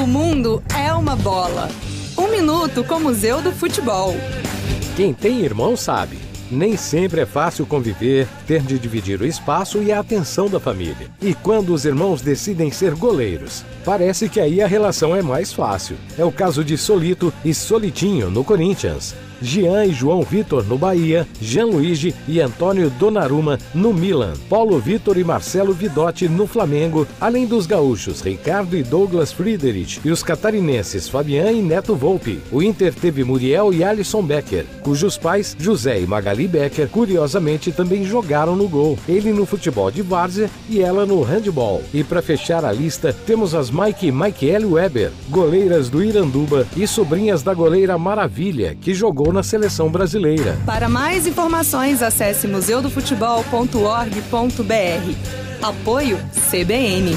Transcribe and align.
O 0.00 0.06
mundo 0.06 0.62
é 0.78 0.92
uma 0.92 1.16
bola. 1.16 1.68
Um 2.16 2.28
minuto 2.30 2.84
com 2.84 2.94
o 2.94 3.00
Museu 3.00 3.42
do 3.42 3.50
Futebol. 3.50 4.14
Quem 4.94 5.12
tem 5.12 5.40
irmão 5.40 5.76
sabe. 5.76 6.27
Nem 6.50 6.76
sempre 6.76 7.20
é 7.20 7.26
fácil 7.26 7.66
conviver, 7.66 8.26
ter 8.46 8.62
de 8.62 8.78
dividir 8.78 9.20
o 9.20 9.26
espaço 9.26 9.82
e 9.82 9.92
a 9.92 10.00
atenção 10.00 10.48
da 10.48 10.58
família. 10.58 11.08
E 11.20 11.34
quando 11.34 11.74
os 11.74 11.84
irmãos 11.84 12.22
decidem 12.22 12.70
ser 12.70 12.94
goleiros, 12.94 13.64
parece 13.84 14.28
que 14.28 14.40
aí 14.40 14.62
a 14.62 14.66
relação 14.66 15.14
é 15.14 15.22
mais 15.22 15.52
fácil. 15.52 15.96
É 16.16 16.24
o 16.24 16.32
caso 16.32 16.64
de 16.64 16.76
Solito 16.76 17.32
e 17.44 17.52
Solitinho 17.52 18.30
no 18.30 18.42
Corinthians. 18.44 19.14
Jean 19.40 19.84
e 19.84 19.92
João 19.92 20.22
Vitor 20.22 20.64
no 20.64 20.76
Bahia, 20.76 21.26
Jean 21.40 21.66
Luigi 21.66 22.14
e 22.26 22.40
Antônio 22.40 22.90
Donnarumma 22.90 23.58
no 23.74 23.94
Milan, 23.94 24.34
Paulo 24.48 24.78
Vitor 24.78 25.16
e 25.16 25.24
Marcelo 25.24 25.72
Vidotti 25.72 26.28
no 26.28 26.46
Flamengo, 26.46 27.06
além 27.20 27.46
dos 27.46 27.66
gaúchos 27.66 28.20
Ricardo 28.20 28.76
e 28.76 28.82
Douglas 28.82 29.32
Friedrich 29.32 30.00
e 30.04 30.10
os 30.10 30.22
catarinenses 30.22 31.08
Fabian 31.08 31.52
e 31.52 31.62
Neto 31.62 31.94
Volpe. 31.94 32.40
O 32.50 32.62
Inter 32.62 32.92
teve 32.92 33.24
Muriel 33.24 33.72
e 33.72 33.84
Alisson 33.84 34.22
Becker, 34.22 34.64
cujos 34.82 35.16
pais, 35.16 35.56
José 35.58 36.00
e 36.00 36.06
Magali 36.38 36.46
Becker, 36.46 36.88
curiosamente 36.88 37.72
também 37.72 38.04
jogaram 38.04 38.54
no 38.54 38.68
gol. 38.68 38.96
Ele 39.08 39.32
no 39.32 39.44
futebol 39.44 39.90
de 39.90 40.02
várzea 40.02 40.48
e 40.68 40.80
ela 40.80 41.04
no 41.04 41.20
handball. 41.22 41.82
E 41.92 42.04
para 42.04 42.22
fechar 42.22 42.64
a 42.64 42.70
lista, 42.70 43.12
temos 43.12 43.52
as 43.54 43.70
Mike 43.70 44.06
e 44.06 44.12
Michael 44.12 44.70
Weber, 44.70 45.10
goleiras 45.28 45.90
do 45.90 46.00
Iranduba 46.02 46.66
e 46.76 46.86
sobrinhas 46.86 47.42
da 47.42 47.52
goleira 47.52 47.98
Maravilha, 47.98 48.76
que 48.80 48.94
jogou 48.94 49.32
na 49.32 49.42
seleção 49.42 49.90
brasileira. 49.90 50.56
Para 50.64 50.88
mais 50.88 51.26
informações, 51.26 52.00
acesse 52.02 52.46
museudofutebol.org.br. 52.46 55.38
Apoio 55.60 56.18
CBN. 56.50 57.16